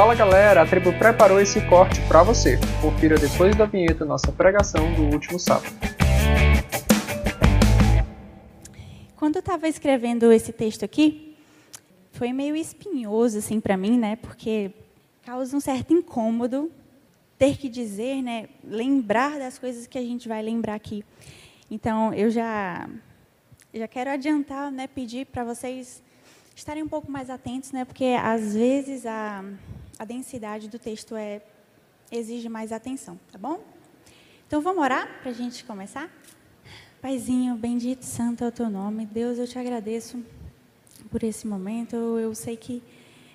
[0.00, 2.58] Fala galera, a tribo preparou esse corte para você.
[2.80, 5.70] Confira depois da vinheta nossa pregação do último sábado.
[9.14, 11.36] Quando eu estava escrevendo esse texto aqui,
[12.12, 14.16] foi meio espinhoso assim para mim, né?
[14.16, 14.70] Porque
[15.22, 16.72] causa um certo incômodo
[17.38, 18.48] ter que dizer, né?
[18.64, 21.04] Lembrar das coisas que a gente vai lembrar aqui.
[21.70, 22.88] Então, eu já
[23.74, 24.86] já quero adiantar, né?
[24.86, 26.02] Pedir para vocês
[26.54, 27.84] estarem um pouco mais atentos, né?
[27.84, 29.44] Porque às vezes a
[30.00, 31.42] a densidade do texto é
[32.10, 33.62] exige mais atenção, tá bom?
[34.46, 36.10] Então vamos orar para a gente começar?
[37.02, 39.04] Paizinho, bendito santo é o teu nome.
[39.04, 40.24] Deus, eu te agradeço
[41.10, 41.96] por esse momento.
[41.96, 42.82] Eu, sei que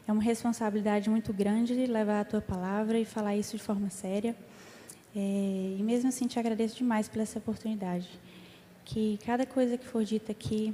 [0.07, 4.35] é uma responsabilidade muito grande levar a tua palavra e falar isso de forma séria.
[5.15, 5.19] É,
[5.77, 8.09] e mesmo assim, te agradeço demais por essa oportunidade.
[8.83, 10.73] Que cada coisa que for dita aqui,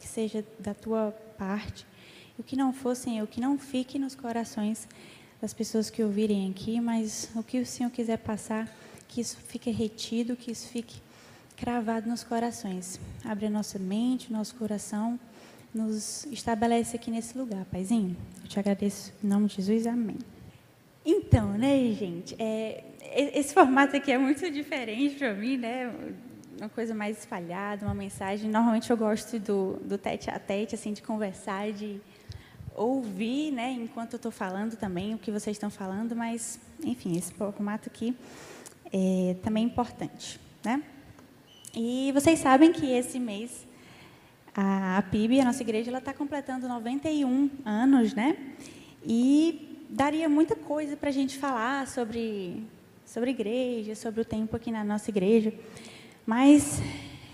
[0.00, 1.86] que seja da tua parte,
[2.38, 4.88] e o que não for, Senhor, que não fique nos corações
[5.40, 8.68] das pessoas que ouvirem aqui, mas o que o Senhor quiser passar,
[9.06, 11.00] que isso fique retido, que isso fique
[11.56, 12.98] cravado nos corações.
[13.24, 15.18] Abre a nossa mente, nosso coração,
[15.72, 18.16] nos estabelece aqui nesse lugar, Paizinho.
[18.42, 20.18] Eu te agradeço em nome de Jesus, amém.
[21.04, 22.82] Então, né, gente, é,
[23.34, 25.92] esse formato aqui é muito diferente para mim, né?
[26.58, 28.50] Uma coisa mais espalhada, uma mensagem.
[28.50, 32.00] Normalmente eu gosto do, do tete a tete, assim, de conversar, de
[32.74, 37.32] ouvir, né, enquanto eu estou falando também o que vocês estão falando, mas, enfim, esse
[37.32, 38.16] formato aqui
[38.92, 40.82] é também importante, né?
[41.72, 43.66] E vocês sabem que esse mês
[44.56, 48.36] a PIB, a nossa igreja, ela está completando 91 anos, né?
[49.04, 52.62] E daria muita coisa para a gente falar sobre
[53.04, 55.52] sobre igreja, sobre o tempo aqui na nossa igreja,
[56.26, 56.80] mas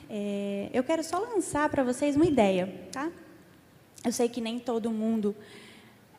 [0.09, 3.11] é, eu quero só lançar para vocês uma ideia, tá?
[4.05, 5.37] Eu sei que nem todo mundo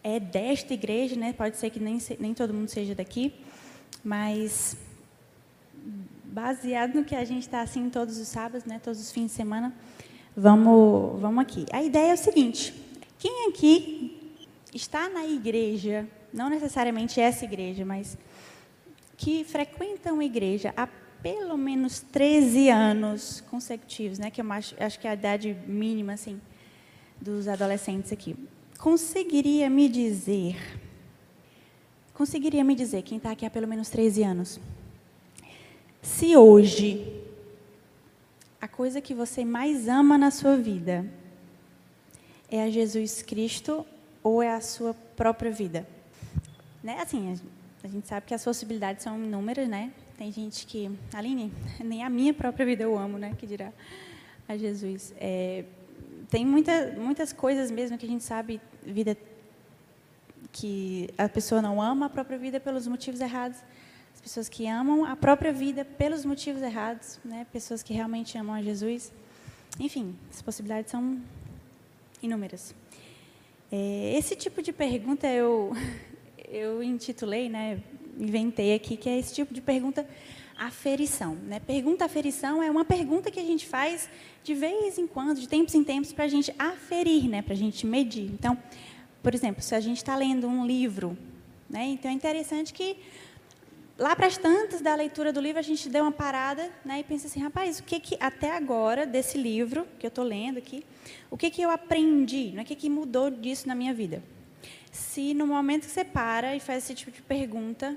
[0.03, 1.33] é desta igreja, né?
[1.33, 3.33] Pode ser que nem nem todo mundo seja daqui,
[4.03, 4.77] mas
[6.23, 9.31] baseado no que a gente está assim todos os sábados, né, todos os fins de
[9.31, 9.73] semana,
[10.35, 11.65] vamos, vamos aqui.
[11.71, 12.73] A ideia é o seguinte:
[13.19, 14.37] quem aqui
[14.73, 18.17] está na igreja, não necessariamente essa igreja, mas
[19.17, 20.87] que frequenta uma igreja há
[21.21, 26.13] pelo menos 13 anos consecutivos, né, que eu acho, acho que é a idade mínima
[26.13, 26.41] assim
[27.19, 28.35] dos adolescentes aqui,
[28.79, 30.57] conseguiria me dizer,
[32.13, 34.59] conseguiria me dizer quem está aqui há pelo menos 13 anos,
[36.01, 37.21] se hoje
[38.59, 41.05] a coisa que você mais ama na sua vida
[42.49, 43.85] é a Jesus Cristo
[44.23, 45.87] ou é a sua própria vida?
[46.83, 46.99] Né?
[46.99, 47.39] Assim,
[47.83, 49.91] a gente sabe que as possibilidades são inúmeras, né?
[50.21, 51.51] Tem gente que, Aline,
[51.83, 53.33] nem a minha própria vida eu amo, né?
[53.39, 53.73] Que dirá
[54.47, 55.15] a Jesus.
[55.17, 55.65] É,
[56.29, 59.17] tem muita, muitas coisas mesmo que a gente sabe, vida
[60.51, 63.57] que a pessoa não ama a própria vida pelos motivos errados
[64.13, 67.47] as pessoas que amam a própria vida pelos motivos errados, né?
[67.51, 69.11] pessoas que realmente amam a Jesus.
[69.79, 71.19] Enfim, as possibilidades são
[72.21, 72.75] inúmeras.
[73.71, 75.71] É, esse tipo de pergunta eu,
[76.47, 77.81] eu intitulei, né,
[78.21, 80.07] inventei aqui, que é esse tipo de pergunta
[80.57, 81.35] aferição.
[81.35, 81.59] Né?
[81.59, 84.07] Pergunta aferição é uma pergunta que a gente faz
[84.43, 87.41] de vez em quando, de tempos em tempos, para a gente aferir, né?
[87.41, 88.29] para a gente medir.
[88.31, 88.57] Então,
[89.23, 91.17] por exemplo, se a gente está lendo um livro,
[91.69, 91.85] né?
[91.85, 92.97] então é interessante que
[93.97, 97.03] lá para as tantas da leitura do livro, a gente deu uma parada né, e
[97.03, 100.83] pensa assim, rapaz, o que, que até agora, desse livro que eu estou lendo aqui,
[101.29, 104.23] o que, que eu aprendi, né, o que, que mudou disso na minha vida?
[104.91, 107.95] Se no momento que você para e faz esse tipo de pergunta,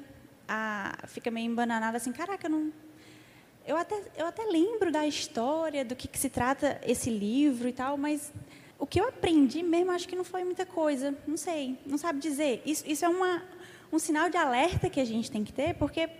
[0.49, 2.73] a, fica meio embananada assim, caraca, eu não...
[3.67, 7.73] Eu até, eu até lembro da história, do que, que se trata esse livro e
[7.73, 8.31] tal, mas
[8.79, 11.17] o que eu aprendi mesmo, acho que não foi muita coisa.
[11.27, 12.63] Não sei, não sabe dizer.
[12.67, 13.43] Isso, isso é uma,
[13.91, 16.11] um sinal de alerta que a gente tem que ter, porque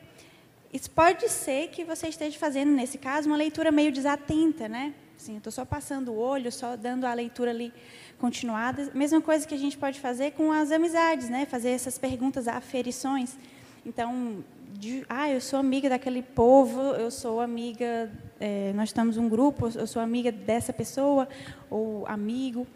[0.73, 4.95] isso pode ser que você esteja fazendo, nesse caso, uma leitura meio desatenta, né?
[5.17, 7.73] Assim, estou só passando o olho, só dando a leitura ali
[8.19, 8.91] continuada.
[8.95, 11.47] Mesma coisa que a gente pode fazer com as amizades, né?
[11.47, 13.37] Fazer essas perguntas, aferições.
[13.87, 14.43] Então,
[14.73, 18.11] de, ah, eu sou amiga daquele povo, eu sou amiga,
[18.41, 21.29] é, nós estamos um grupo, eu sou amiga dessa pessoa,
[21.71, 22.67] ou amigo.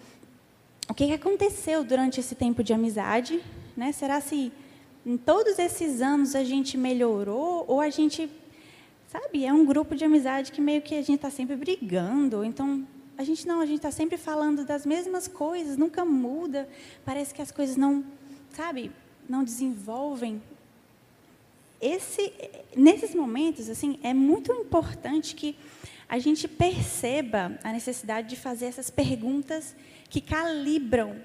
[0.88, 3.43] O que aconteceu durante esse tempo de amizade?
[3.76, 3.90] Né?
[3.93, 4.52] Será se
[5.05, 8.31] em todos esses anos a gente melhorou ou a gente,
[9.06, 12.44] sabe, é um grupo de amizade que meio que a gente está sempre brigando.
[12.44, 16.69] Então, a gente não, a gente está sempre falando das mesmas coisas, nunca muda.
[17.04, 18.04] Parece que as coisas não,
[18.50, 18.93] sabe,
[19.26, 20.43] não desenvolvem.
[21.80, 22.32] Esse,
[22.76, 25.56] nesses momentos, assim, é muito importante que
[26.08, 29.76] a gente perceba a necessidade de fazer essas perguntas
[30.08, 31.16] que calibram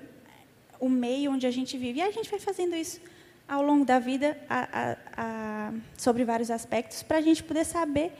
[0.79, 1.99] o meio onde a gente vive.
[1.99, 2.99] E a gente vai fazendo isso
[3.47, 8.11] ao longo da vida a, a, a, sobre vários aspectos para a gente poder saber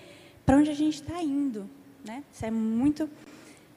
[0.45, 1.69] para onde a gente está indo.
[2.05, 2.23] Né?
[2.31, 3.09] Isso é muito,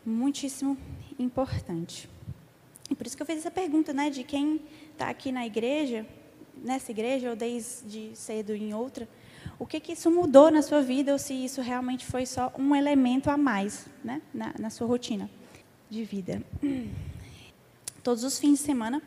[0.04, 0.78] muitíssimo
[1.18, 2.08] importante.
[2.90, 4.60] E por isso que eu fiz essa pergunta, né, de quem
[4.92, 6.06] está aqui na igreja,
[6.62, 9.08] nessa igreja ou desde cedo em outra,
[9.58, 12.74] o que que isso mudou na sua vida ou se isso realmente foi só um
[12.74, 15.30] elemento a mais, né, na, na sua rotina
[15.88, 16.42] de vida.
[18.02, 19.02] Todos os fins de semana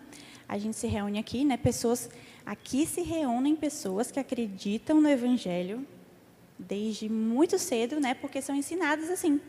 [0.48, 2.10] a gente se reúne aqui, né, pessoas
[2.46, 5.86] aqui se reúnem pessoas que acreditam no evangelho
[6.58, 9.40] desde muito cedo, né, porque são ensinadas assim,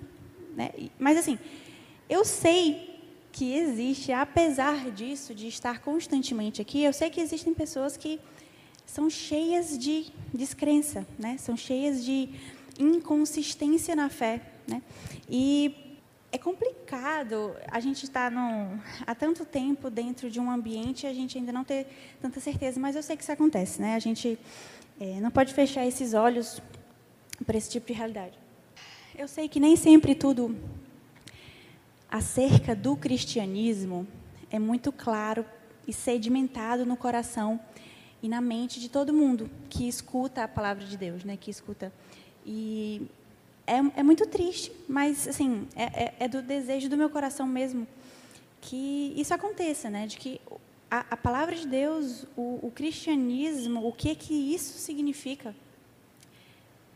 [0.54, 0.70] né?
[0.98, 1.38] Mas assim,
[2.08, 2.89] eu sei
[3.32, 8.20] que existe, apesar disso, de estar constantemente aqui, eu sei que existem pessoas que
[8.86, 11.36] são cheias de descrença, né?
[11.38, 12.28] são cheias de
[12.78, 14.40] inconsistência na fé.
[14.66, 14.82] Né?
[15.28, 15.74] E
[16.32, 18.32] é complicado a gente estar
[19.06, 21.86] há tanto tempo dentro de um ambiente e a gente ainda não ter
[22.20, 23.80] tanta certeza, mas eu sei que isso acontece.
[23.80, 23.94] Né?
[23.94, 24.38] A gente
[25.00, 26.60] é, não pode fechar esses olhos
[27.46, 28.38] para esse tipo de realidade.
[29.16, 30.56] Eu sei que nem sempre tudo
[32.10, 34.06] acerca do cristianismo
[34.50, 35.44] é muito claro
[35.86, 37.60] e sedimentado no coração
[38.22, 41.36] e na mente de todo mundo que escuta a palavra de Deus, né?
[41.36, 41.92] Que escuta
[42.44, 43.02] e
[43.66, 47.86] é, é muito triste, mas assim é, é, é, do desejo do meu coração mesmo
[48.60, 50.06] que isso aconteça, né?
[50.06, 50.40] De que
[50.90, 55.54] a, a palavra de Deus, o, o cristianismo, o que que isso significa,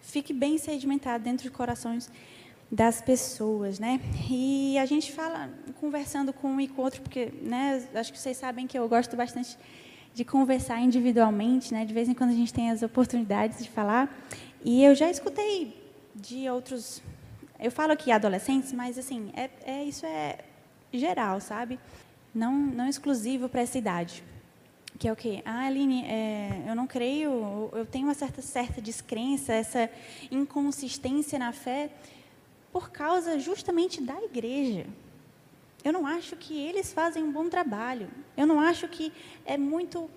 [0.02, 2.10] fique bem sedimentado dentro de corações
[2.74, 4.00] das pessoas, né?
[4.28, 5.48] E a gente fala,
[5.80, 9.16] conversando com um e com outro, porque, né, acho que vocês sabem que eu gosto
[9.16, 9.56] bastante
[10.12, 11.84] de conversar individualmente, né?
[11.84, 14.12] De vez em quando a gente tem as oportunidades de falar.
[14.64, 15.80] E eu já escutei
[16.16, 17.00] de outros,
[17.60, 20.38] eu falo aqui adolescentes, mas assim, é, é isso é
[20.92, 21.78] geral, sabe?
[22.34, 24.24] Não, não exclusivo para essa idade.
[24.98, 25.42] Que é o quê?
[25.44, 29.88] Ah, Aline, é, eu não creio, eu tenho uma certa, certa descrença, essa
[30.28, 31.90] inconsistência na fé,
[32.74, 34.84] por causa justamente da igreja.
[35.84, 38.08] Eu não acho que eles fazem um bom trabalho.
[38.36, 39.12] Eu não acho que
[39.46, 40.10] é muito.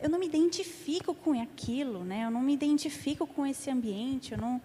[0.00, 2.24] Eu não me identifico com aquilo, né?
[2.24, 4.32] Eu não me identifico com esse ambiente.
[4.32, 4.62] Eu não,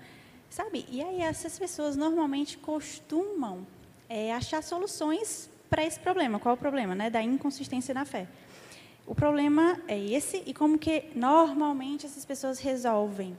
[0.50, 0.86] sabe?
[0.90, 3.68] E aí essas pessoas normalmente costumam
[4.08, 6.40] é, achar soluções para esse problema.
[6.40, 7.10] Qual é o problema, né?
[7.10, 8.30] Da inconsistência na fé.
[9.06, 13.36] O problema é esse e como que normalmente essas pessoas resolvem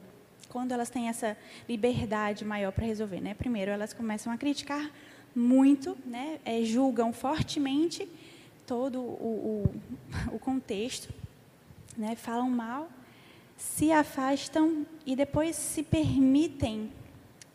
[0.54, 1.36] quando elas têm essa
[1.68, 3.34] liberdade maior para resolver, né?
[3.34, 4.88] Primeiro, elas começam a criticar
[5.34, 6.38] muito, né?
[6.44, 8.08] É, julgam fortemente
[8.64, 9.64] todo o,
[10.30, 11.12] o, o contexto,
[11.96, 12.14] né?
[12.14, 12.88] Falam mal,
[13.56, 16.92] se afastam e depois se permitem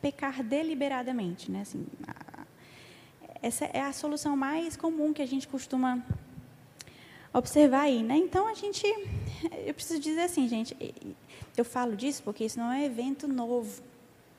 [0.01, 1.62] pecar deliberadamente, né?
[1.62, 2.44] Assim, a,
[3.42, 6.06] essa é a solução mais comum que a gente costuma
[7.34, 8.18] observar aí, né?
[8.18, 8.86] Então a gente,
[9.66, 10.76] eu preciso dizer assim, gente,
[11.56, 13.81] eu falo disso porque isso não é evento novo.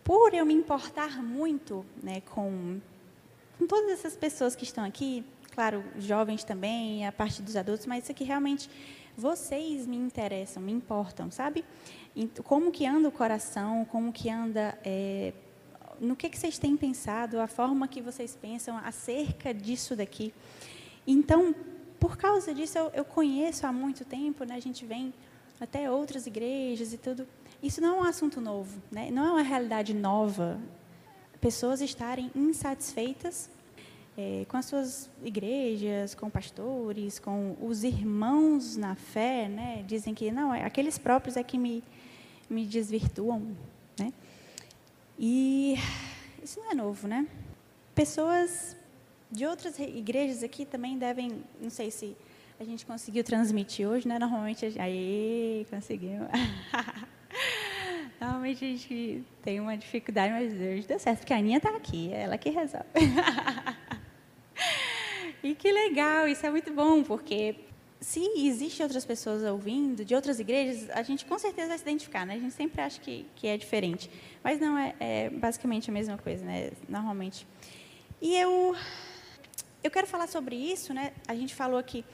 [0.03, 2.81] Por eu me importar muito né, com,
[3.59, 8.05] com todas essas pessoas que estão aqui, claro, jovens também, a parte dos adultos, mas
[8.05, 8.69] isso aqui realmente
[9.17, 11.65] vocês me interessam, me importam, sabe?
[12.45, 15.33] Como que anda o coração, como que anda, é,
[16.01, 20.33] no que, que vocês têm pensado, a forma que vocês pensam acerca disso daqui.
[21.07, 21.55] Então,
[22.01, 25.13] por causa disso, eu, eu conheço há muito tempo, né, a gente vem
[25.61, 27.29] até outras igrejas e tudo.
[27.63, 29.11] Isso não é um assunto novo, né?
[29.11, 30.59] não é uma realidade nova.
[31.41, 33.51] Pessoas estarem insatisfeitas
[34.17, 39.85] é, com as suas igrejas, com pastores, com os irmãos na fé, né?
[39.87, 41.85] dizem que não, é, aqueles próprios é que me,
[42.49, 43.55] me desvirtuam.
[43.99, 44.11] Né?
[45.19, 45.77] E
[46.43, 47.27] isso não é novo, né?
[47.95, 48.75] Pessoas
[49.31, 52.17] de outras igrejas aqui também devem, não sei se
[52.59, 54.19] a gente conseguiu transmitir hoje, né?
[54.19, 56.29] Normalmente, aí conseguimos.
[58.21, 62.13] Normalmente a gente tem uma dificuldade, mas hoje deu certo, porque a Aninha está aqui,
[62.13, 62.87] é ela que resolve.
[65.43, 67.57] e que legal, isso é muito bom, porque
[67.99, 72.27] se existem outras pessoas ouvindo, de outras igrejas, a gente com certeza vai se identificar,
[72.27, 72.35] né?
[72.35, 74.11] A gente sempre acha que, que é diferente.
[74.43, 76.73] Mas não, é, é basicamente a mesma coisa, né?
[76.89, 77.47] Normalmente.
[78.21, 78.75] E eu,
[79.83, 81.13] eu quero falar sobre isso, né?
[81.27, 82.05] A gente falou aqui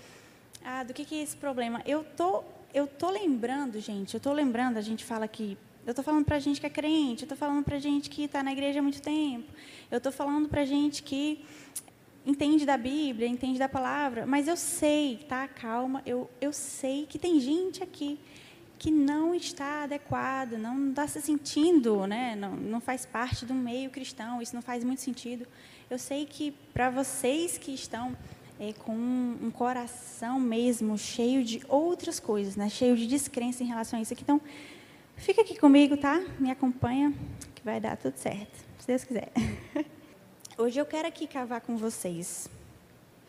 [0.64, 1.82] ah, do que, que é esse problema?
[1.86, 2.42] Eu tô,
[2.72, 6.38] eu tô lembrando, gente, eu tô lembrando, a gente fala que eu estou falando para
[6.38, 9.00] gente que é crente, eu estou falando para gente que está na igreja há muito
[9.00, 9.52] tempo,
[9.90, 11.44] eu estou falando para gente que
[12.24, 15.46] entende da Bíblia, entende da palavra, mas eu sei, tá?
[15.46, 18.18] Calma, eu, eu sei que tem gente aqui
[18.78, 22.36] que não está adequada, não está se sentindo, né?
[22.36, 25.46] não, não faz parte do meio cristão, isso não faz muito sentido.
[25.88, 28.16] Eu sei que para vocês que estão
[28.58, 32.68] é, com um, coração mesmo cheio de outras coisas, né?
[32.68, 34.24] cheio de descrença em relação a isso aqui.
[34.24, 34.40] Então,
[35.14, 36.20] fica aqui comigo, tá?
[36.40, 37.14] Me acompanha,
[37.54, 39.30] que vai dar tudo certo, se Deus quiser.
[40.58, 42.50] Hoje eu quero aqui cavar com vocês,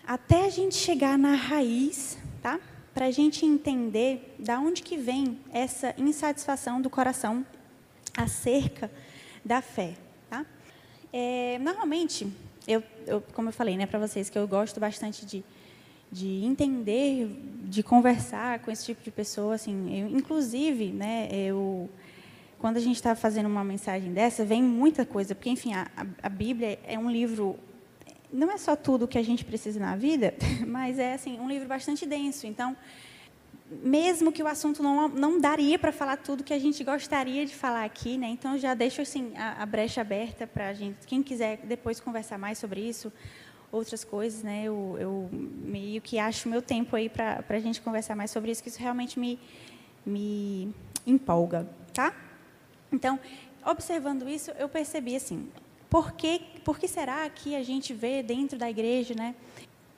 [0.05, 2.59] até a gente chegar na raiz, tá?
[2.91, 7.45] Para a gente entender da onde que vem essa insatisfação do coração
[8.17, 8.89] acerca
[9.45, 9.93] da fé,
[10.27, 10.43] tá?
[11.13, 12.27] É, normalmente
[12.67, 15.43] eu, eu, como eu falei, né, para vocês, que eu gosto bastante de,
[16.12, 17.27] de entender,
[17.63, 21.89] de conversar com esse tipo de pessoa, assim, eu, inclusive, né, eu,
[22.59, 25.88] quando a gente está fazendo uma mensagem dessa, vem muita coisa, porque, enfim, a,
[26.21, 27.57] a Bíblia é um livro,
[28.31, 30.33] não é só tudo que a gente precisa na vida,
[30.67, 32.75] mas é, assim, um livro bastante denso, então,
[33.69, 37.53] mesmo que o assunto não, não daria para falar tudo que a gente gostaria de
[37.53, 38.27] falar aqui, né?
[38.27, 42.38] Então já deixo assim a, a brecha aberta para a gente, quem quiser depois conversar
[42.38, 43.12] mais sobre isso,
[43.71, 44.63] outras coisas, né?
[44.63, 48.63] Eu, eu meio que acho meu tempo aí para a gente conversar mais sobre isso,
[48.63, 49.39] que isso realmente me
[50.05, 50.74] me
[51.05, 52.15] empolga, tá?
[52.89, 53.19] Então,
[53.65, 55.50] observando isso, eu percebi assim,
[55.89, 59.36] por que, por que será que a gente vê dentro da igreja, né?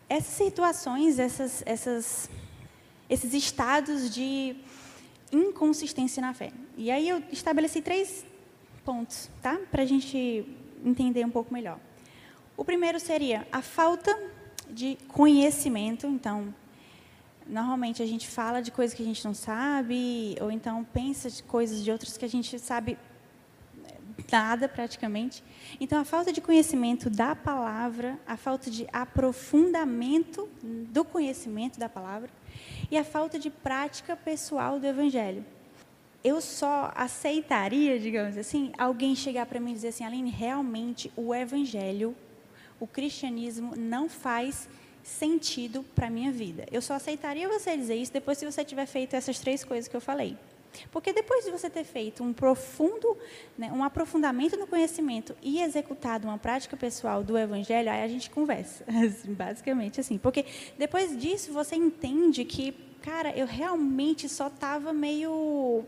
[0.09, 2.27] Essas situações, essas essas
[3.09, 4.55] esses estados de
[5.31, 6.51] inconsistência na fé.
[6.77, 8.25] E aí eu estabeleci três
[8.85, 9.59] pontos, tá?
[9.71, 10.45] Para a gente
[10.85, 11.79] entender um pouco melhor.
[12.55, 14.17] O primeiro seria a falta
[14.69, 16.07] de conhecimento.
[16.07, 16.53] Então,
[17.47, 21.41] normalmente a gente fala de coisas que a gente não sabe, ou então pensa de
[21.43, 22.97] coisas de outras que a gente sabe
[24.31, 25.43] nada praticamente.
[25.79, 32.29] Então, a falta de conhecimento da palavra, a falta de aprofundamento do conhecimento da palavra
[32.91, 35.45] e a falta de prática pessoal do evangelho.
[36.23, 41.33] Eu só aceitaria, digamos assim, alguém chegar para mim e dizer assim, Aline, realmente o
[41.33, 42.15] evangelho,
[42.79, 44.67] o cristianismo não faz
[45.01, 46.65] sentido para a minha vida.
[46.71, 49.95] Eu só aceitaria você dizer isso depois que você tiver feito essas três coisas que
[49.95, 50.37] eu falei.
[50.91, 53.17] Porque depois de você ter feito um profundo,
[53.57, 58.29] né, um aprofundamento no conhecimento e executado uma prática pessoal do Evangelho, aí a gente
[58.29, 58.85] conversa,
[59.27, 60.17] basicamente assim.
[60.17, 60.45] Porque
[60.77, 62.71] depois disso você entende que,
[63.01, 65.83] cara, eu realmente só estava meio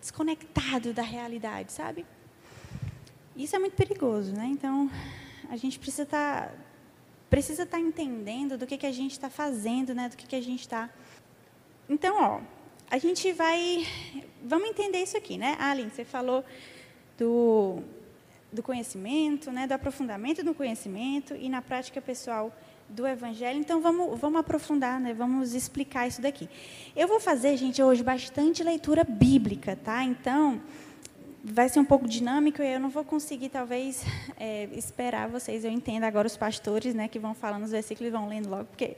[0.00, 2.06] desconectado da realidade, sabe?
[3.36, 4.46] Isso é muito perigoso, né?
[4.46, 4.90] Então,
[5.48, 6.54] a gente precisa estar tá,
[7.30, 10.08] precisa tá entendendo do que, que a gente está fazendo, né?
[10.08, 10.90] Do que, que a gente está.
[11.88, 12.40] Então, ó,
[12.90, 13.86] a gente vai.
[14.42, 15.56] Vamos entender isso aqui, né?
[15.58, 16.44] Ah, Aline, você falou
[17.18, 17.82] do,
[18.52, 22.54] do conhecimento, né, do aprofundamento do conhecimento e na prática pessoal
[22.88, 23.58] do Evangelho.
[23.58, 26.48] Então, vamos, vamos aprofundar, né, vamos explicar isso daqui.
[26.96, 30.02] Eu vou fazer, gente, hoje bastante leitura bíblica, tá?
[30.02, 30.60] Então,
[31.44, 34.02] vai ser um pouco dinâmico e eu não vou conseguir, talvez,
[34.38, 35.64] é, esperar vocês.
[35.64, 38.64] Eu entendo agora os pastores, né, que vão falando os versículos e vão lendo logo,
[38.64, 38.96] porque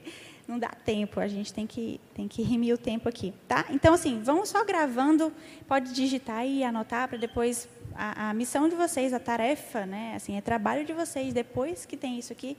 [0.51, 3.65] não dá tempo, a gente tem que, tem que rimir o tempo aqui, tá?
[3.69, 5.31] Então, assim, vamos só gravando,
[5.65, 10.35] pode digitar e anotar para depois, a, a, missão de vocês, a tarefa, né, assim,
[10.35, 12.57] é trabalho de vocês, depois que tem isso aqui,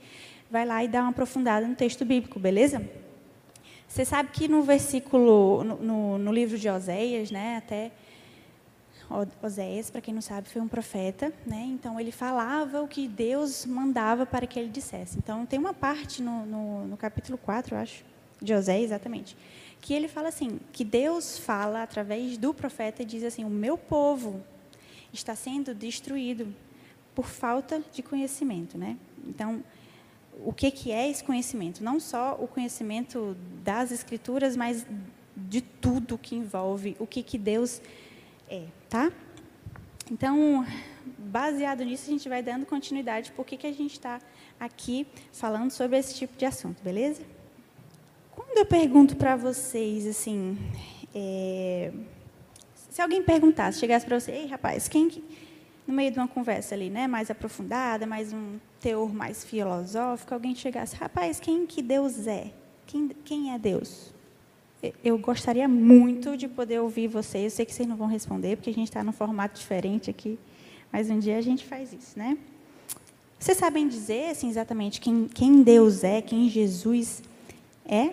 [0.50, 2.82] vai lá e dá uma aprofundada no texto bíblico, beleza?
[3.86, 7.90] Você sabe que no versículo, no, no, no livro de Oséias, né, até
[9.42, 11.64] Oséias, para quem não sabe, foi um profeta, né?
[11.68, 15.18] Então ele falava o que Deus mandava para que ele dissesse.
[15.18, 18.04] Então tem uma parte no, no, no capítulo 4, eu acho,
[18.40, 19.36] de Oséias, exatamente,
[19.80, 23.76] que ele fala assim, que Deus fala através do profeta e diz assim: "O meu
[23.76, 24.42] povo
[25.12, 26.54] está sendo destruído
[27.14, 28.96] por falta de conhecimento", né?
[29.26, 29.62] Então,
[30.44, 31.84] o que que é esse conhecimento?
[31.84, 34.86] Não só o conhecimento das escrituras, mas
[35.36, 37.80] de tudo que envolve o que que Deus
[38.48, 39.12] é, tá?
[40.10, 40.66] Então,
[41.18, 44.20] baseado nisso, a gente vai dando continuidade por que, que a gente está
[44.58, 47.22] aqui falando sobre esse tipo de assunto, beleza?
[48.30, 50.58] Quando eu pergunto para vocês, assim,
[51.14, 51.92] é,
[52.90, 55.24] se alguém perguntasse, chegasse para você, ei, rapaz, quem que,
[55.86, 60.54] no meio de uma conversa ali, né, mais aprofundada, mais um teor mais filosófico, alguém
[60.54, 62.52] chegasse, rapaz, quem que Deus é?
[62.86, 64.11] Quem, quem é Deus?
[65.04, 67.44] Eu gostaria muito de poder ouvir vocês.
[67.44, 70.38] Eu sei que vocês não vão responder, porque a gente está num formato diferente aqui,
[70.90, 72.36] mas um dia a gente faz isso, né?
[73.38, 77.22] Vocês sabem dizer assim, exatamente quem, quem Deus é, quem Jesus
[77.84, 78.12] é?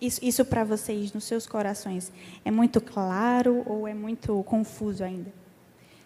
[0.00, 2.12] Isso, isso para vocês, nos seus corações,
[2.44, 5.32] é muito claro ou é muito confuso ainda?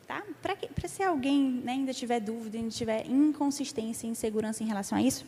[0.06, 0.22] Tá?
[0.42, 5.24] Para se alguém né, ainda tiver dúvida, ainda tiver inconsistência, insegurança em relação a isso,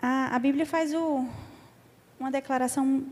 [0.00, 1.26] a, a Bíblia faz o,
[2.20, 3.02] uma declaração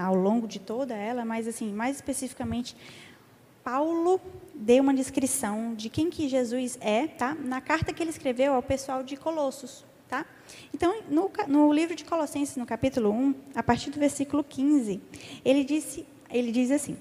[0.00, 2.76] ao longo de toda ela, mas assim, mais especificamente,
[3.64, 4.20] Paulo
[4.54, 7.34] deu uma descrição de quem que Jesus é, tá?
[7.34, 10.26] Na carta que ele escreveu ao pessoal de Colossos, tá?
[10.74, 15.00] Então, no, no, livro de Colossenses, no capítulo 1, a partir do versículo 15,
[15.42, 16.98] ele, disse, ele diz assim: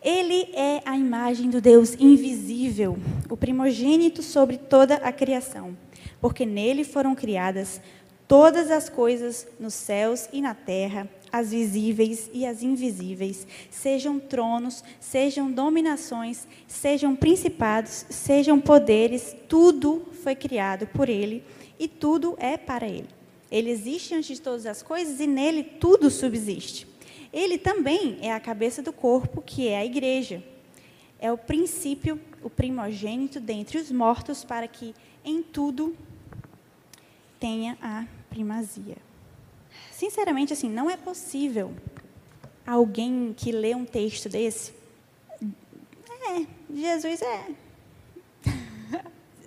[0.00, 2.96] Ele é a imagem do Deus invisível,
[3.28, 5.76] o primogênito sobre toda a criação,
[6.20, 7.80] porque nele foram criadas
[8.26, 14.84] todas as coisas nos céus e na terra, as visíveis e as invisíveis, sejam tronos,
[15.00, 21.42] sejam dominações, sejam principados, sejam poderes, tudo foi criado por ele
[21.78, 23.08] e tudo é para ele.
[23.50, 26.86] Ele existe antes de todas as coisas e nele tudo subsiste.
[27.32, 30.42] Ele também é a cabeça do corpo, que é a igreja.
[31.18, 35.96] É o princípio, o primogênito dentre os mortos, para que em tudo
[37.44, 38.96] tenha a primazia.
[39.92, 41.74] Sinceramente, assim, não é possível
[42.66, 44.72] alguém que lê um texto desse.
[46.08, 47.46] É, Jesus é.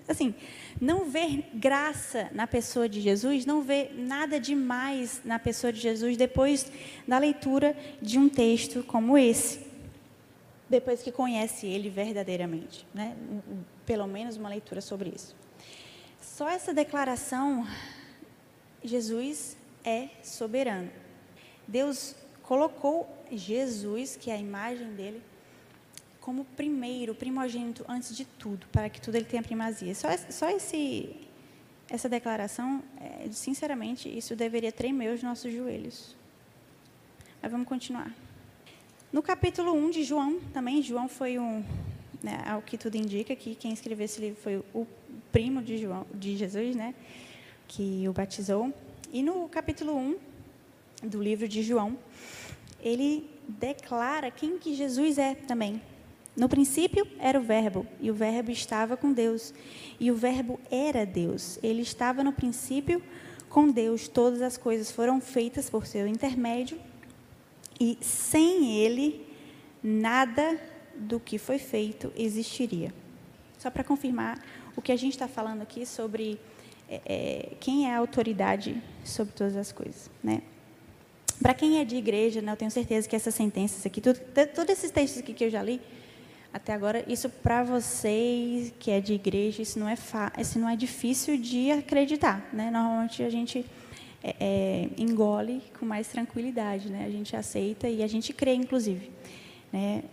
[0.07, 0.35] assim,
[0.79, 6.15] não ver graça na pessoa de Jesus, não ver nada demais na pessoa de Jesus
[6.15, 6.71] depois
[7.07, 9.65] da leitura de um texto como esse.
[10.69, 13.17] Depois que conhece ele verdadeiramente, né?
[13.87, 15.35] Pelo menos uma leitura sobre isso.
[16.37, 17.65] Só essa declaração,
[18.83, 20.91] Jesus é soberano.
[21.67, 22.13] Deus
[22.43, 25.19] colocou Jesus, que é a imagem dele,
[26.21, 29.95] como primeiro, primogênito antes de tudo, para que tudo ele tenha primazia.
[29.95, 31.15] Só, só esse,
[31.89, 36.15] essa declaração, é, sinceramente, isso deveria tremer os nossos joelhos.
[37.41, 38.13] Mas vamos continuar.
[39.11, 41.65] No capítulo 1 de João, também, João foi um,
[42.21, 44.85] né, ao que tudo indica, que quem escreveu esse livro foi o
[45.31, 46.93] primo de, João, de Jesus, né,
[47.67, 48.73] que o batizou.
[49.11, 50.17] E no capítulo 1
[51.03, 51.97] do livro de João,
[52.81, 55.81] ele declara quem que Jesus é também.
[56.35, 59.53] No princípio era o Verbo, e o Verbo estava com Deus,
[59.99, 61.57] e o Verbo era Deus.
[61.63, 63.01] Ele estava no princípio
[63.49, 66.79] com Deus, todas as coisas foram feitas por seu intermédio,
[67.79, 69.25] e sem ele,
[69.81, 70.59] nada
[70.99, 72.93] do que foi feito existiria.
[73.57, 74.43] Só para confirmar
[74.75, 76.39] o que a gente está falando aqui sobre
[76.89, 80.09] é, é, quem é a autoridade sobre todas as coisas.
[80.23, 80.41] Né?
[81.41, 84.19] Para quem é de igreja, né, eu tenho certeza que essas sentenças aqui, tudo,
[84.55, 85.79] todos esses textos aqui que eu já li,
[86.53, 89.95] até agora, isso para vocês que é de igreja, isso não é
[90.39, 92.71] isso não é difícil de acreditar, né?
[92.71, 93.65] Normalmente a gente
[94.23, 97.05] é, é, engole com mais tranquilidade, né?
[97.05, 99.11] A gente aceita e a gente crê, inclusive,
[99.71, 100.03] né?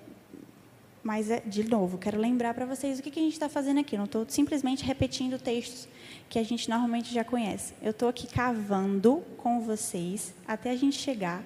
[1.05, 3.79] Mas, é, de novo, quero lembrar para vocês o que, que a gente está fazendo
[3.79, 3.95] aqui.
[3.95, 5.87] Não estou simplesmente repetindo textos
[6.31, 7.75] que a gente normalmente já conhece.
[7.83, 11.45] Eu estou aqui cavando com vocês até a gente chegar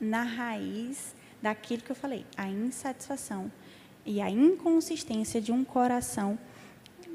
[0.00, 3.50] na raiz daquilo que eu falei, a insatisfação
[4.04, 6.36] e a inconsistência de um coração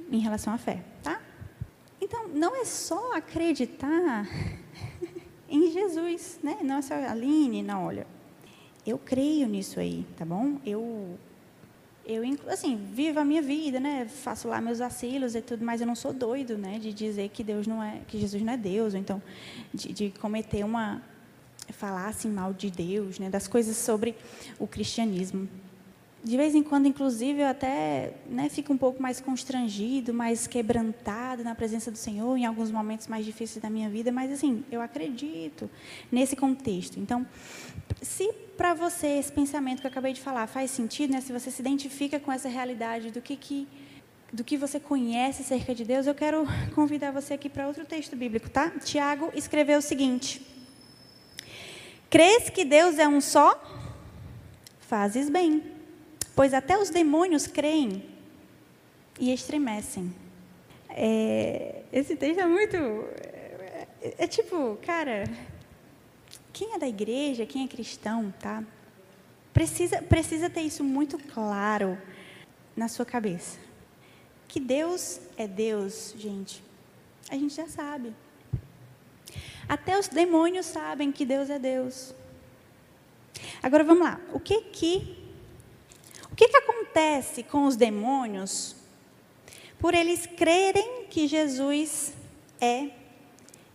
[0.09, 1.21] em relação à fé, tá?
[1.99, 4.25] Então, não é só acreditar
[5.49, 6.59] em Jesus, né?
[6.63, 8.07] Não é só Aline, não, olha,
[8.85, 10.57] eu creio nisso aí, tá bom?
[10.65, 11.19] Eu
[12.05, 14.07] eu assim vivo a minha vida, né?
[14.07, 16.79] Faço lá meus vacilos e tudo, mas eu não sou doido, né?
[16.79, 19.21] De dizer que Deus não é, que Jesus não é Deus, ou então
[19.73, 21.01] de, de cometer uma
[21.71, 23.29] falar assim mal de Deus, né?
[23.29, 24.15] Das coisas sobre
[24.59, 25.47] o cristianismo
[26.23, 31.43] de vez em quando, inclusive, eu até né, fico um pouco mais constrangido, mais quebrantado
[31.43, 34.81] na presença do Senhor, em alguns momentos mais difíceis da minha vida, mas, assim, eu
[34.81, 35.67] acredito
[36.11, 36.99] nesse contexto.
[36.99, 37.25] Então,
[38.03, 41.49] se para você esse pensamento que eu acabei de falar faz sentido, né, se você
[41.49, 43.67] se identifica com essa realidade do que, que,
[44.31, 48.15] do que você conhece acerca de Deus, eu quero convidar você aqui para outro texto
[48.15, 48.69] bíblico, tá?
[48.85, 50.39] Tiago escreveu o seguinte:
[52.11, 53.59] Crês que Deus é um só?
[54.81, 55.70] Fazes bem
[56.35, 58.09] pois até os demônios creem
[59.19, 60.13] e estremecem.
[60.89, 62.75] É, esse texto é muito.
[62.75, 63.87] É,
[64.19, 65.23] é, tipo, cara,
[66.51, 68.63] quem é da igreja, quem é cristão, tá?
[69.53, 71.97] Precisa, precisa ter isso muito claro
[72.75, 73.59] na sua cabeça.
[74.47, 76.63] Que Deus é Deus, gente,
[77.29, 78.13] a gente já sabe.
[79.67, 82.13] Até os demônios sabem que Deus é Deus.
[83.63, 84.19] Agora vamos lá.
[84.33, 85.20] O que que
[86.41, 88.75] que, que acontece com os demônios
[89.77, 92.13] por eles crerem que Jesus
[92.59, 92.89] é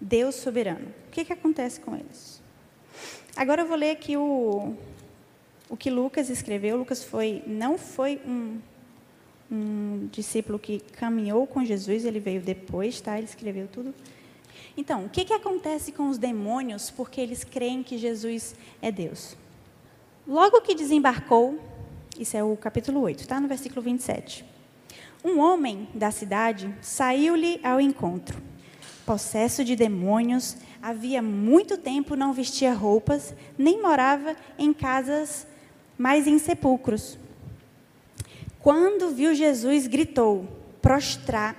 [0.00, 0.88] Deus soberano?
[1.06, 2.42] O que, que acontece com eles?
[3.36, 4.74] Agora eu vou ler aqui o,
[5.68, 6.76] o que Lucas escreveu.
[6.76, 8.58] Lucas foi, não foi um,
[9.48, 13.16] um discípulo que caminhou com Jesus, ele veio depois, tá?
[13.16, 13.94] Ele escreveu tudo.
[14.76, 19.36] Então, o que, que acontece com os demônios porque eles creem que Jesus é Deus?
[20.26, 21.75] Logo que desembarcou
[22.18, 24.44] isso é o capítulo 8, está no versículo 27.
[25.24, 28.40] Um homem da cidade saiu-lhe ao encontro.
[29.04, 35.46] possesso de demônios, havia muito tempo não vestia roupas, nem morava em casas,
[35.96, 37.18] mas em sepulcros.
[38.60, 40.48] Quando viu Jesus, gritou,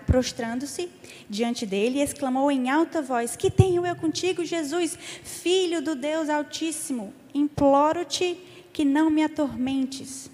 [0.05, 0.89] prostrando-se
[1.29, 7.13] diante dele, exclamou em alta voz: Que tenho eu contigo, Jesus, filho do Deus Altíssimo?
[7.33, 8.37] Imploro-te
[8.73, 10.29] que não me atormentes.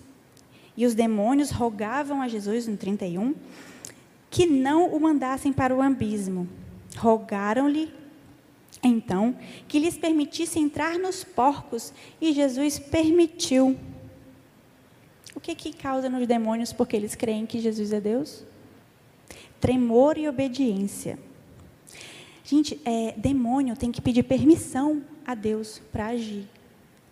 [0.75, 3.35] E os demônios rogavam a Jesus, no 31,
[4.29, 6.47] que não o mandassem para o abismo.
[6.97, 7.93] Rogaram-lhe,
[8.81, 13.77] então, que lhes permitisse entrar nos porcos, e Jesus permitiu.
[15.35, 18.43] O que, que causa nos demônios porque eles creem que Jesus é Deus?
[19.59, 21.17] Tremor e obediência.
[22.43, 26.47] Gente, é, demônio tem que pedir permissão a Deus para agir,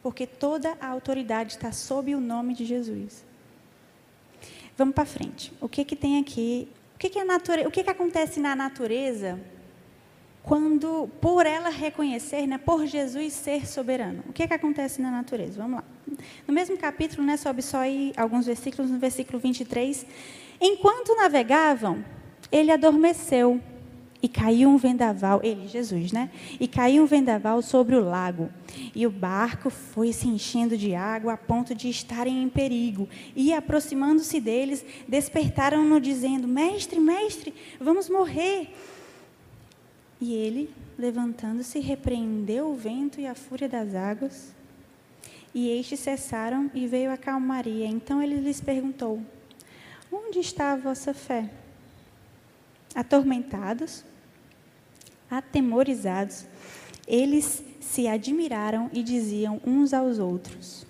[0.03, 3.23] porque toda a autoridade está sob o nome de Jesus.
[4.81, 5.53] Vamos para frente.
[5.61, 6.67] O que, que tem aqui?
[6.95, 9.39] O que, que, é natureza, o que, que acontece na natureza
[10.41, 14.23] quando, por ela reconhecer, né, por Jesus ser soberano?
[14.27, 15.61] O que, que acontece na natureza?
[15.61, 15.83] Vamos lá.
[16.47, 20.03] No mesmo capítulo, né, sobe só aí alguns versículos, no versículo 23.
[20.59, 22.03] Enquanto navegavam,
[22.51, 23.61] ele adormeceu
[24.23, 26.29] e caiu um vendaval, ele, Jesus, né?
[26.59, 28.49] E caiu um vendaval sobre o lago.
[28.93, 33.09] E o barco foi se enchendo de água a ponto de estarem em perigo.
[33.35, 38.69] E aproximando-se deles, despertaram-no dizendo: Mestre, mestre, vamos morrer.
[40.19, 44.53] E ele, levantando-se, repreendeu o vento e a fúria das águas.
[45.53, 47.87] E estes cessaram e veio a calmaria.
[47.87, 49.19] Então ele lhes perguntou:
[50.11, 51.49] Onde está a vossa fé?
[52.93, 54.03] Atormentados,
[55.31, 56.45] atemorizados,
[57.07, 60.85] eles se admiraram e diziam uns aos outros: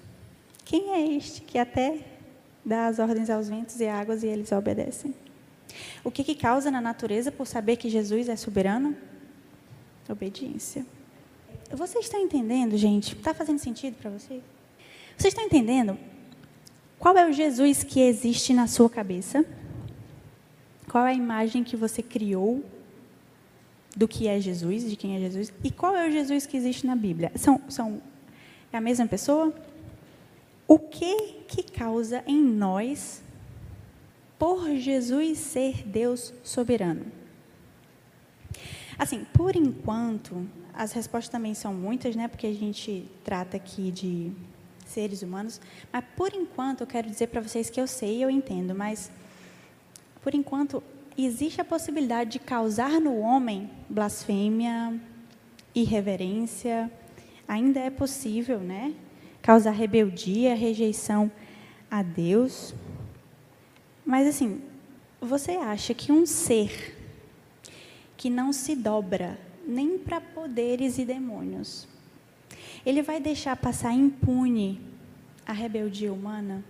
[0.65, 1.99] Quem é este que até
[2.65, 5.13] dá as ordens aos ventos e águas e eles obedecem?
[6.03, 8.97] O que, que causa na natureza por saber que Jesus é soberano?
[10.09, 10.85] Obediência.
[11.71, 13.15] Vocês estão entendendo, gente?
[13.15, 14.43] Está fazendo sentido para vocês?
[15.17, 15.97] Vocês estão entendendo?
[16.99, 19.45] Qual é o Jesus que existe na sua cabeça?
[20.89, 22.61] Qual é a imagem que você criou
[23.95, 25.53] do que é Jesus, de quem é Jesus?
[25.63, 27.31] E qual é o Jesus que existe na Bíblia?
[27.35, 28.01] São, são
[28.71, 29.53] é a mesma pessoa?
[30.67, 33.21] O que que causa em nós
[34.39, 37.05] por Jesus ser Deus soberano?
[38.97, 42.27] Assim, por enquanto, as respostas também são muitas, né?
[42.27, 44.31] Porque a gente trata aqui de
[44.85, 45.59] seres humanos,
[45.91, 49.11] mas por enquanto eu quero dizer para vocês que eu sei eu entendo, mas
[50.21, 50.83] por enquanto,
[51.17, 54.99] existe a possibilidade de causar no homem blasfêmia,
[55.75, 56.91] irreverência,
[57.47, 58.93] ainda é possível, né?
[59.41, 61.31] Causar rebeldia, rejeição
[61.89, 62.73] a Deus.
[64.05, 64.61] Mas assim,
[65.19, 66.97] você acha que um ser
[68.15, 71.87] que não se dobra nem para poderes e demônios,
[72.85, 74.81] ele vai deixar passar impune
[75.45, 76.63] a rebeldia humana?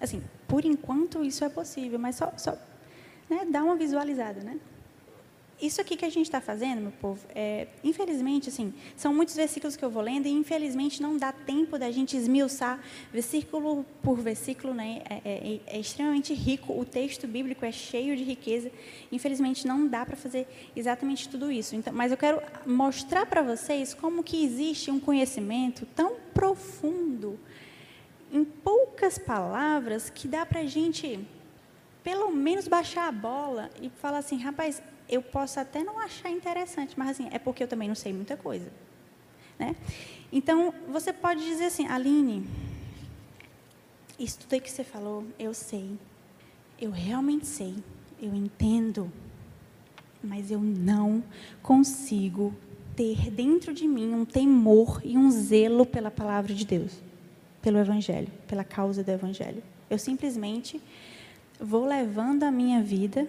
[0.00, 2.56] Assim, por enquanto isso é possível, mas só, só
[3.30, 4.58] né, dá uma visualizada, né?
[5.60, 9.76] Isso aqui que a gente está fazendo, meu povo, é, infelizmente, assim, são muitos versículos
[9.76, 12.80] que eu vou lendo e, infelizmente, não dá tempo da gente esmiuçar
[13.12, 15.02] versículo por versículo, né?
[15.04, 18.72] É, é, é extremamente rico, o texto bíblico é cheio de riqueza.
[19.12, 21.76] Infelizmente, não dá para fazer exatamente tudo isso.
[21.76, 27.38] Então, mas eu quero mostrar para vocês como que existe um conhecimento tão profundo
[28.32, 31.20] em poucas palavras que dá para a gente,
[32.02, 36.94] pelo menos, baixar a bola e falar assim, rapaz, eu posso até não achar interessante,
[36.96, 38.70] mas assim, é porque eu também não sei muita coisa.
[39.58, 39.76] Né?
[40.32, 42.46] Então, você pode dizer assim, Aline,
[44.18, 45.98] isso tudo aí que você falou, eu sei.
[46.80, 47.74] Eu realmente sei.
[48.20, 49.10] Eu entendo.
[50.22, 51.22] Mas eu não
[51.62, 52.54] consigo
[52.94, 57.10] ter dentro de mim um temor e um zelo pela palavra de Deus
[57.62, 59.62] pelo Evangelho, pela causa do Evangelho.
[59.88, 60.80] Eu simplesmente
[61.60, 63.28] vou levando a minha vida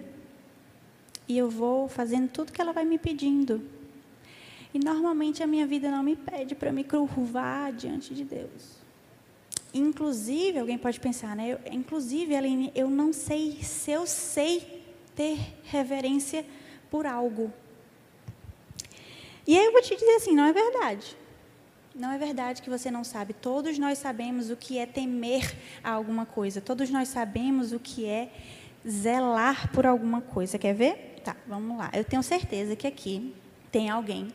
[1.28, 3.62] e eu vou fazendo tudo que ela vai me pedindo.
[4.74, 8.82] E normalmente a minha vida não me pede para me curvar diante de Deus.
[9.74, 11.48] Inclusive, alguém pode pensar, né?
[11.48, 14.82] Eu, inclusive, Aline, eu não sei se eu sei
[15.14, 16.44] ter reverência
[16.90, 17.52] por algo.
[19.46, 21.16] E aí eu vou te dizer assim, não é verdade.
[21.94, 23.34] Não é verdade que você não sabe.
[23.34, 26.60] Todos nós sabemos o que é temer a alguma coisa.
[26.60, 28.32] Todos nós sabemos o que é
[28.88, 30.58] zelar por alguma coisa.
[30.58, 31.20] Quer ver?
[31.22, 31.90] Tá, vamos lá.
[31.92, 33.34] Eu tenho certeza que aqui
[33.70, 34.28] tem alguém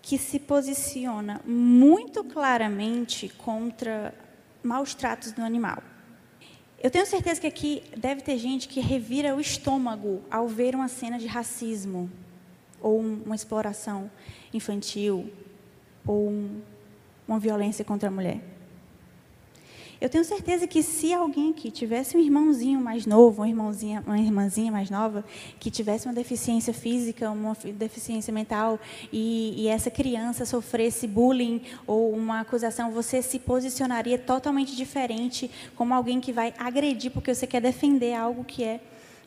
[0.00, 4.14] que se posiciona muito claramente contra
[4.62, 5.82] maus tratos do animal.
[6.82, 10.88] Eu tenho certeza que aqui deve ter gente que revira o estômago ao ver uma
[10.88, 12.10] cena de racismo,
[12.80, 14.10] ou um, uma exploração
[14.52, 15.32] infantil,
[16.06, 16.60] ou um,
[17.26, 18.40] uma violência contra a mulher.
[20.00, 24.18] Eu tenho certeza que se alguém aqui tivesse um irmãozinho mais novo, uma irmãzinha, uma
[24.18, 25.24] irmãzinha mais nova,
[25.58, 28.78] que tivesse uma deficiência física, uma deficiência mental,
[29.10, 35.94] e, e essa criança sofresse bullying ou uma acusação, você se posicionaria totalmente diferente, como
[35.94, 38.80] alguém que vai agredir porque você quer defender algo que é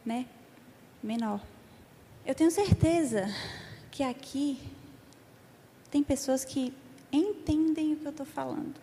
[0.06, 0.28] né,
[1.02, 1.42] menor.
[2.24, 3.34] Eu tenho certeza
[3.90, 4.60] que aqui
[5.98, 6.72] tem pessoas que
[7.12, 8.76] entendem o que eu estou falando.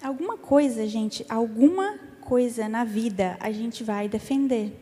[0.00, 4.72] Alguma coisa, gente, alguma coisa na vida a gente vai defender.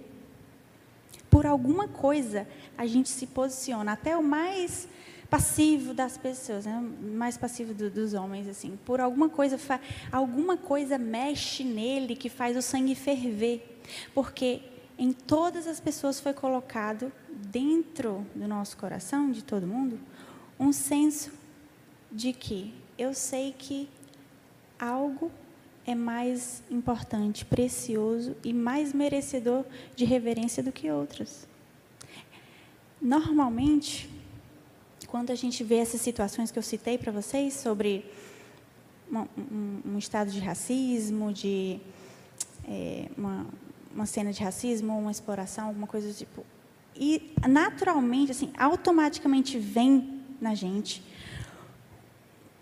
[1.31, 4.87] Por alguma coisa a gente se posiciona, até o mais
[5.31, 6.79] passivo das pessoas, né?
[7.01, 8.79] mais passivo do, dos homens, assim.
[8.85, 9.59] Por alguma coisa,
[10.11, 13.81] alguma coisa mexe nele que faz o sangue ferver,
[14.15, 14.61] porque
[14.99, 19.99] em todas as pessoas foi colocado dentro do nosso coração, de todo mundo,
[20.61, 21.41] um senso
[22.13, 23.89] de que eu sei que
[24.79, 25.31] algo
[25.87, 29.65] é mais importante, precioso e mais merecedor
[29.97, 31.49] de reverência do que outras.
[33.01, 34.09] Normalmente,
[35.09, 38.05] quando a gente vê essas situações que eu citei para vocês sobre
[39.11, 41.81] uma, um, um, estado de racismo, de
[42.69, 43.47] é, uma,
[43.93, 46.45] uma cena de racismo, uma exploração, alguma coisa do tipo,
[46.95, 51.03] e naturalmente, assim, automaticamente vem na gente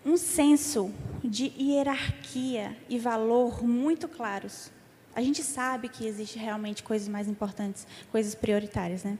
[0.05, 0.91] um senso
[1.23, 4.71] de hierarquia e valor muito claros.
[5.15, 9.17] A gente sabe que existe realmente coisas mais importantes, coisas prioritárias, né?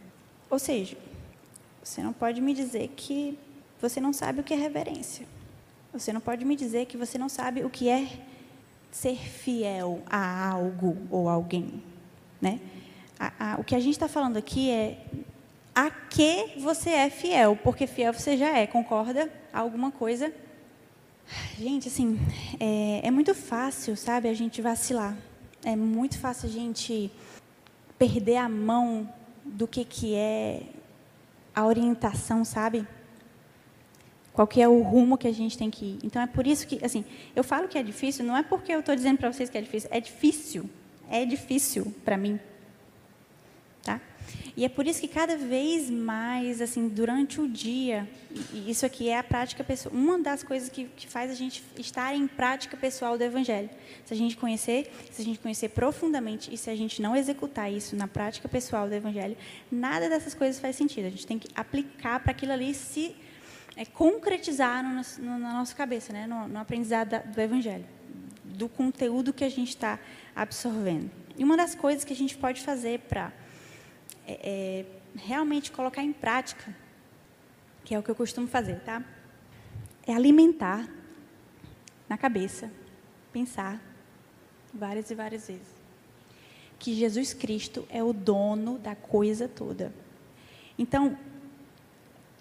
[0.49, 0.97] Ou seja,
[1.83, 3.37] você não pode me dizer que
[3.79, 5.25] você não sabe o que é reverência.
[5.93, 8.07] Você não pode me dizer que você não sabe o que é
[8.89, 11.83] ser fiel a algo ou alguém,
[12.41, 12.59] né?
[13.19, 15.05] A, a, o que a gente está falando aqui é
[15.75, 19.31] a que você é fiel, porque fiel você já é, concorda?
[19.53, 20.33] Alguma coisa
[21.57, 22.19] Gente, assim,
[22.59, 25.17] é, é, muito fácil, sabe, a gente vacilar.
[25.63, 27.11] É muito fácil a gente
[27.97, 29.07] perder a mão
[29.45, 30.63] do que, que é
[31.55, 32.87] a orientação, sabe?
[34.33, 35.99] Qual que é o rumo que a gente tem que ir.
[36.03, 37.03] Então, é por isso que, assim,
[37.35, 39.61] eu falo que é difícil, não é porque eu estou dizendo para vocês que é
[39.61, 39.89] difícil.
[39.91, 40.69] É difícil.
[41.09, 42.39] É difícil para mim.
[44.55, 48.07] E é por isso que cada vez mais, assim, durante o dia,
[48.67, 52.13] isso aqui é a prática pessoal, uma das coisas que, que faz a gente estar
[52.13, 53.69] em prática pessoal do Evangelho.
[54.05, 57.71] Se a gente conhecer, se a gente conhecer profundamente e se a gente não executar
[57.71, 59.37] isso na prática pessoal do Evangelho,
[59.71, 61.05] nada dessas coisas faz sentido.
[61.05, 63.15] A gente tem que aplicar para aquilo ali se
[63.75, 66.27] é, concretizar no, no, na nossa cabeça, né?
[66.27, 67.85] no, no aprendizado do Evangelho,
[68.43, 69.97] do conteúdo que a gente está
[70.35, 71.09] absorvendo.
[71.37, 73.31] E uma das coisas que a gente pode fazer para
[74.27, 76.75] é, é, realmente colocar em prática,
[77.83, 79.03] que é o que eu costumo fazer, tá?
[80.05, 80.87] É alimentar
[82.07, 82.71] na cabeça,
[83.31, 83.81] pensar
[84.73, 85.81] várias e várias vezes
[86.81, 89.93] que Jesus Cristo é o dono da coisa toda.
[90.79, 91.15] Então,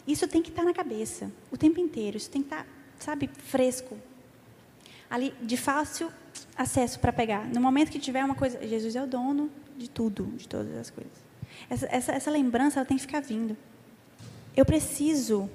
[0.09, 2.67] isso tem que estar na cabeça o tempo inteiro, isso tem que estar,
[2.99, 3.99] sabe, fresco.
[5.11, 6.11] Ali, de fácil
[6.57, 7.47] acesso para pegar.
[7.49, 10.89] No momento que tiver uma coisa, Jesus é o dono de tudo, de todas as
[10.89, 11.30] coisas.
[11.69, 13.57] Essa, essa, essa lembrança ela tem que ficar vindo.
[14.57, 15.49] Eu preciso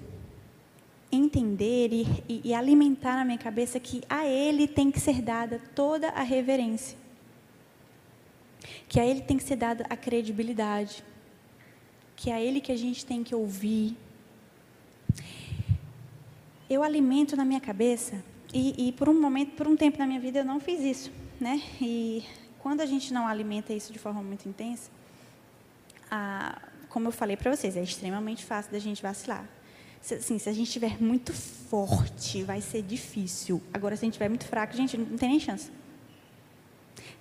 [1.11, 5.61] entender e, e, e, alimentar na minha cabeça que a Ele tem que ser dada
[5.73, 6.97] toda a reverência.
[8.87, 11.03] Que a Ele tem que ser dada a credibilidade.
[12.15, 13.95] Que é a Ele que a gente tem que ouvir.
[16.69, 20.19] Eu alimento na minha cabeça, e, e por um momento, por um tempo na minha
[20.19, 21.11] vida, eu não fiz isso.
[21.39, 21.61] Né?
[21.81, 22.23] E
[22.59, 24.89] quando a gente não alimenta isso de forma muito intensa,
[26.09, 26.59] a,
[26.95, 29.45] como eu falei para vocês, é extremamente fácil da gente vacilar.
[29.99, 33.61] Se, assim, se a gente estiver muito forte, vai ser difícil.
[33.73, 35.71] Agora, se a gente estiver muito fraco, gente, não tem nem chance.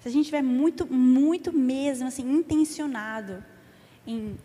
[0.01, 3.43] Se a gente estiver muito, muito mesmo, assim, intencionado
[4.07, 4.39] em,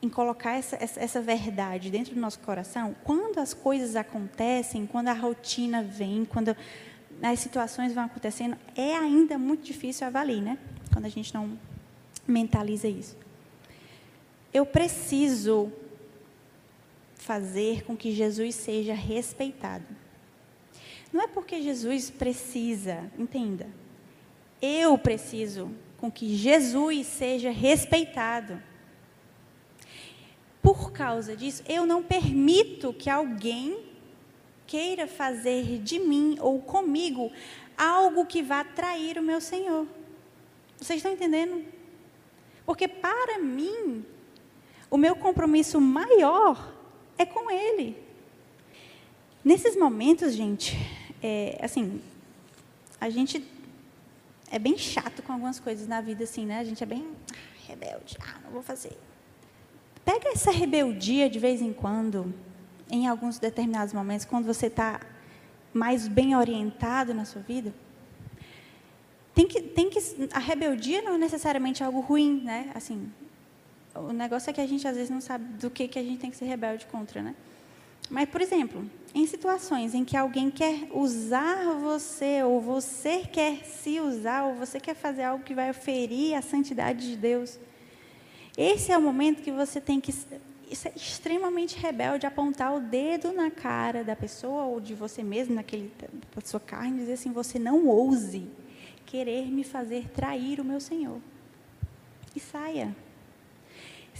[0.00, 5.08] em colocar essa, essa, essa, verdade dentro do nosso coração, quando as coisas acontecem, quando
[5.08, 6.56] a rotina vem, quando
[7.20, 10.58] as situações vão acontecendo, é ainda muito difícil avaliar, né?
[10.92, 11.58] Quando a gente não
[12.26, 13.16] mentaliza isso
[14.52, 15.72] eu preciso
[17.14, 19.86] fazer com que Jesus seja respeitado.
[21.12, 23.68] Não é porque Jesus precisa, entenda.
[24.62, 28.62] Eu preciso com que Jesus seja respeitado.
[30.62, 33.90] Por causa disso, eu não permito que alguém
[34.66, 37.32] queira fazer de mim ou comigo
[37.76, 39.86] algo que vá trair o meu Senhor.
[40.78, 41.64] Vocês estão entendendo?
[42.64, 44.04] Porque para mim,
[44.90, 46.74] o meu compromisso maior
[47.16, 47.96] é com Ele.
[49.44, 50.76] Nesses momentos, gente,
[51.22, 52.00] é, assim,
[53.00, 53.42] a gente
[54.50, 56.58] é bem chato com algumas coisas na vida, assim, né?
[56.58, 57.06] A gente é bem
[57.66, 58.98] rebelde, ah, não vou fazer.
[60.04, 62.34] Pega essa rebeldia de vez em quando,
[62.90, 65.00] em alguns determinados momentos, quando você está
[65.72, 67.72] mais bem orientado na sua vida.
[69.34, 69.98] Tem que, tem que,
[70.32, 72.72] a rebeldia não é necessariamente algo ruim, né?
[72.74, 73.10] Assim,
[74.08, 76.20] o negócio é que a gente às vezes não sabe do que, que a gente
[76.20, 77.34] tem que ser rebelde contra, né?
[78.08, 78.84] Mas, por exemplo,
[79.14, 84.80] em situações em que alguém quer usar você, ou você quer se usar, ou você
[84.80, 87.58] quer fazer algo que vai ferir a santidade de Deus,
[88.56, 90.40] esse é o momento que você tem que ser
[90.96, 95.92] extremamente rebelde, apontar o dedo na cara da pessoa, ou de você mesmo, naquele,
[96.34, 98.48] na sua carne, e dizer assim: você não ouse
[99.06, 101.20] querer me fazer trair o meu Senhor.
[102.34, 102.94] E saia.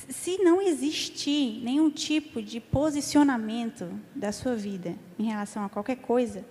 [0.08, 6.44] Se não existir nenhum tipo de posicionamento da sua vida em relação a qualquer coisa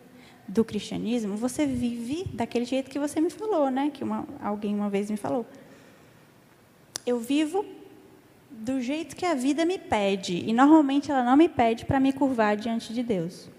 [0.47, 3.91] do cristianismo, você vive daquele jeito que você me falou, né?
[3.93, 5.45] Que uma, alguém uma vez me falou.
[7.05, 7.65] Eu vivo
[8.51, 12.11] do jeito que a vida me pede, e normalmente ela não me pede para me
[12.11, 13.49] curvar diante de Deus.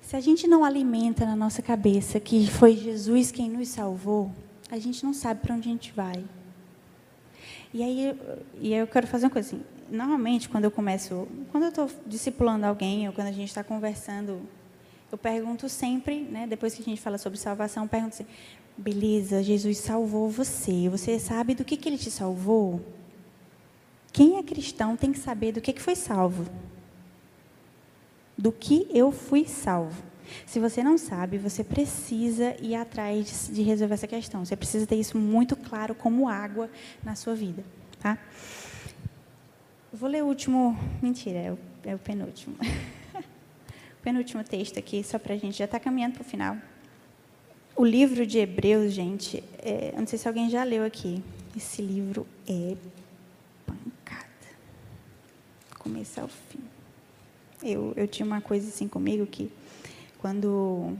[0.00, 4.32] Se a gente não alimenta na nossa cabeça que foi Jesus quem nos salvou,
[4.70, 6.24] a gente não sabe para onde a gente vai.
[7.72, 8.18] E aí,
[8.60, 9.64] e aí eu quero fazer uma coisa assim.
[9.90, 14.40] Normalmente, quando eu começo, quando eu estou discipulando alguém ou quando a gente está conversando,
[15.10, 18.26] eu pergunto sempre, né, depois que a gente fala sobre salvação, eu pergunto assim:
[18.76, 20.88] beleza, Jesus salvou você.
[20.88, 22.80] Você sabe do que, que ele te salvou?
[24.12, 26.46] Quem é cristão tem que saber do que, que foi salvo
[28.38, 30.00] do que eu fui salvo.
[30.46, 34.44] Se você não sabe, você precisa ir atrás de resolver essa questão.
[34.44, 36.70] Você precisa ter isso muito claro como água
[37.04, 37.64] na sua vida,
[38.00, 38.18] tá?
[39.92, 40.78] vou ler o último.
[41.02, 42.56] Mentira, é o, é o penúltimo.
[43.14, 46.56] o penúltimo texto aqui, só para a gente já está caminhando para o final.
[47.74, 51.22] O livro de Hebreus, gente, é, não sei se alguém já leu aqui.
[51.56, 52.76] Esse livro é
[53.66, 54.26] pancada.
[55.78, 56.60] Começar ao fim.
[57.62, 59.50] Eu, eu tinha uma coisa assim comigo que
[60.18, 60.96] quando,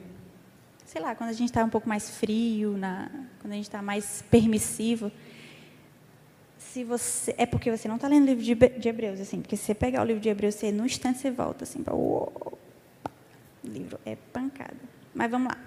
[0.87, 3.83] sei lá, quando a gente está um pouco mais frio, na, quando a gente está
[3.83, 5.11] mais permissivo,
[6.59, 9.57] se você é porque você não está lendo o livro de, de, Hebreus, assim, porque
[9.57, 12.31] se você pegar o livro de Hebreus, você no instante você volta assim para o
[13.64, 14.76] livro é pancada.
[15.14, 15.59] Mas vamos lá.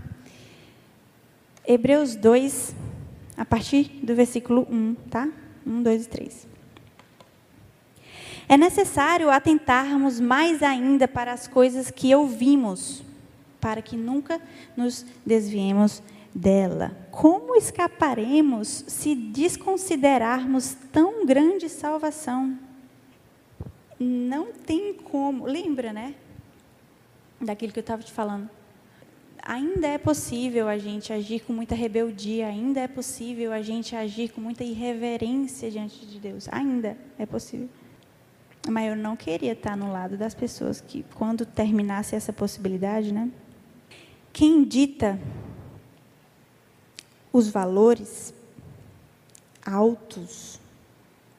[1.67, 2.75] Hebreus 2,
[3.37, 5.29] a partir do versículo 1, tá?
[5.65, 6.47] 1, 2 e 3.
[8.47, 13.03] É necessário atentarmos mais ainda para as coisas que ouvimos,
[13.61, 14.41] para que nunca
[14.75, 16.97] nos desviemos dela.
[17.11, 22.57] Como escaparemos se desconsiderarmos tão grande salvação?
[23.99, 25.45] Não tem como.
[25.45, 26.15] Lembra, né?
[27.39, 28.49] Daquilo que eu estava te falando.
[29.43, 34.29] Ainda é possível a gente agir com muita rebeldia, ainda é possível a gente agir
[34.29, 36.47] com muita irreverência diante de Deus.
[36.51, 37.67] Ainda é possível.
[38.69, 43.31] Mas eu não queria estar no lado das pessoas que, quando terminasse essa possibilidade, né?
[44.33, 45.19] Quem dita
[47.33, 48.33] os valores
[49.65, 50.59] altos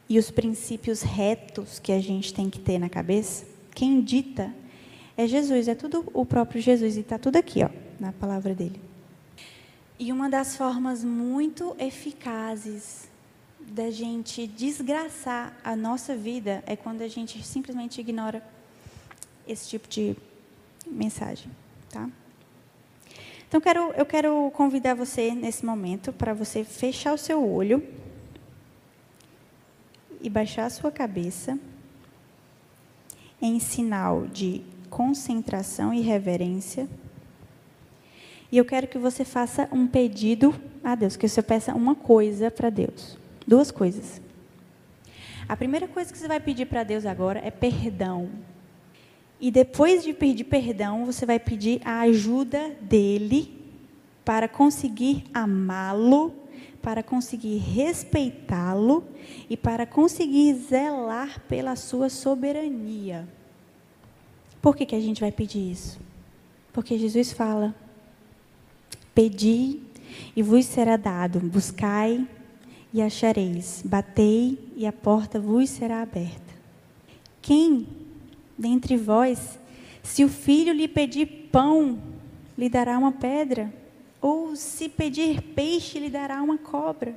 [0.09, 4.53] e os princípios retos que a gente tem que ter na cabeça, quem dita
[5.17, 8.81] é Jesus, é tudo o próprio Jesus, e está tudo aqui, ó, na palavra dele.
[9.99, 13.09] E uma das formas muito eficazes
[13.61, 18.43] da gente desgraçar a nossa vida é quando a gente simplesmente ignora
[19.47, 20.17] esse tipo de
[20.87, 21.51] mensagem,
[21.91, 22.09] tá?
[23.53, 27.87] Então, quero, eu quero convidar você nesse momento para você fechar o seu olho
[30.23, 31.59] e baixar a sua cabeça
[33.43, 36.89] em sinal de concentração e reverência.
[38.51, 42.51] E eu quero que você faça um pedido a Deus, que você peça uma coisa
[42.51, 43.19] para Deus.
[43.47, 44.19] Duas coisas.
[45.47, 48.31] A primeira coisa que você vai pedir para Deus agora é perdão.
[49.43, 53.61] E depois de pedir perdão, você vai pedir a ajuda dele
[54.25, 56.33] para conseguir amá-lo,
[56.81, 59.03] para conseguir respeitá-lo
[59.51, 63.29] e para conseguir zelar pela sua soberania.
[64.63, 65.99] Por que, que a gente vai pedir isso?
[66.73, 67.75] Porque Jesus fala:
[69.13, 69.81] Pedi
[70.37, 72.25] e vos será dado, buscai
[72.95, 76.53] e achareis, batei e a porta vos será aberta.
[77.41, 78.02] Quem
[78.63, 79.59] dentre vós,
[80.03, 81.99] se o filho lhe pedir pão,
[82.57, 83.73] lhe dará uma pedra?
[84.21, 87.15] Ou se pedir peixe, lhe dará uma cobra?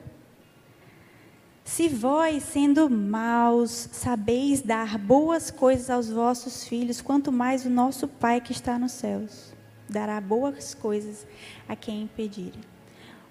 [1.64, 8.08] Se vós, sendo maus, sabeis dar boas coisas aos vossos filhos, quanto mais o nosso
[8.08, 9.56] Pai que está nos céus
[9.90, 11.26] dará boas coisas
[11.68, 12.54] a quem pedir.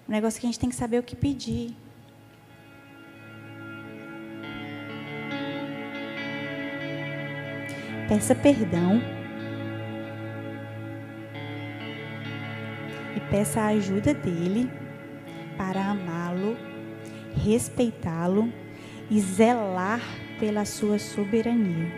[0.07, 1.75] O negócio é que a gente tem que saber o que pedir.
[8.07, 9.01] Peça perdão.
[13.15, 14.69] E peça a ajuda dele
[15.57, 16.55] para amá-lo
[17.35, 18.51] respeitá-lo
[19.09, 20.01] e zelar
[20.39, 21.91] pela sua soberania.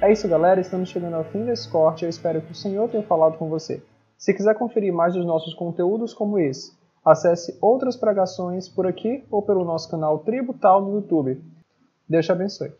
[0.00, 0.60] É isso, galera.
[0.60, 2.04] Estamos chegando ao fim desse corte.
[2.04, 3.82] Eu espero que o Senhor tenha falado com você.
[4.18, 6.72] Se quiser conferir mais dos nossos conteúdos como esse,
[7.04, 11.42] acesse outras pregações por aqui ou pelo nosso canal Tributal no YouTube.
[12.08, 12.72] Deus te abençoe.